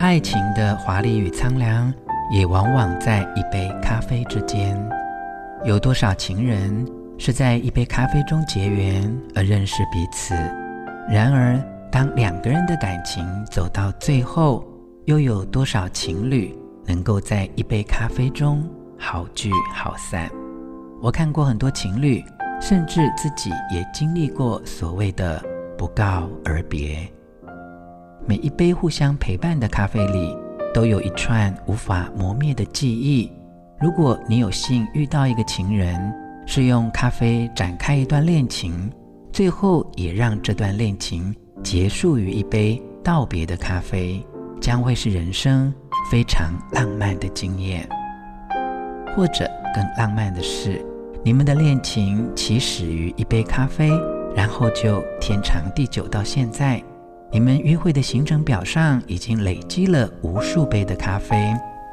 [0.00, 1.92] 爱情的华丽与苍凉，
[2.30, 4.78] 也往往在一杯咖啡之间。
[5.64, 6.86] 有多少情人
[7.18, 10.36] 是在一杯咖啡中结缘而认识彼此？
[11.10, 14.64] 然而，当两个人的感情走到最后，
[15.06, 18.64] 又有多少情侣能够在一杯咖啡中
[18.96, 20.30] 好聚好散？
[21.02, 22.22] 我看过很多情侣，
[22.60, 25.42] 甚至自己也经历过所谓的
[25.76, 26.98] 不告而别。
[28.28, 30.36] 每一杯互相陪伴的咖啡里，
[30.74, 33.32] 都有一串无法磨灭的记忆。
[33.80, 36.12] 如果你有幸遇到一个情人，
[36.46, 38.92] 是用咖啡展开一段恋情，
[39.32, 44.22] 最后也让这段恋情结束于一杯道别的咖啡，
[44.60, 45.72] 将会是人生
[46.10, 47.88] 非常浪漫的经验。
[49.16, 50.84] 或者更浪漫的是，
[51.24, 53.88] 你们的恋情起始于一杯咖啡，
[54.36, 56.82] 然后就天长地久到现在。
[57.30, 61.36] 你们约会的行程表上已经累积了无数杯的咖啡，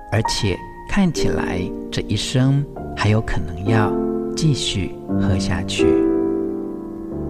[0.10, 0.58] 而且
[0.90, 1.60] 看起来
[1.92, 3.92] 这一生还有可能要
[4.34, 5.86] 继续喝下去。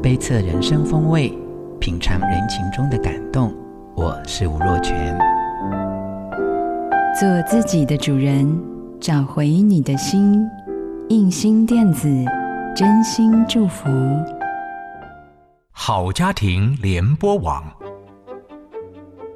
[0.03, 1.33] 杯测人生风味，
[1.79, 3.51] 品尝人情中的感动。
[3.95, 5.17] 我是吴若泉，
[7.19, 8.47] 做自己的主人，
[8.99, 10.45] 找回你的心。
[11.09, 12.07] 印心电子，
[12.75, 13.89] 真心祝福。
[15.71, 17.63] 好家庭联播网。